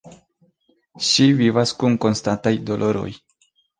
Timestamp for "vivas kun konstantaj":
1.41-2.55